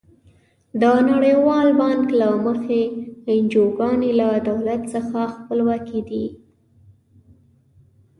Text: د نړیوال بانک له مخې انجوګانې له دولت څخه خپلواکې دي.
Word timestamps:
د 0.81 0.83
نړیوال 1.11 1.67
بانک 1.81 2.05
له 2.21 2.29
مخې 2.45 2.81
انجوګانې 3.31 4.11
له 4.19 4.27
دولت 4.49 4.81
څخه 4.93 5.19
خپلواکې 5.35 5.99
دي. 6.09 6.25